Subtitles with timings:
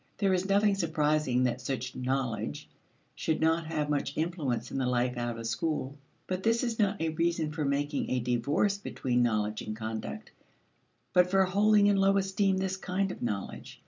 [0.17, 2.67] There is nothing surprising that such "knowledge"
[3.13, 5.95] should not have much influence in the life out of school.
[6.25, 10.31] But this is not a reason for making a divorce between knowledge and conduct,
[11.13, 13.79] but for holding in low esteem this kind of knowledge.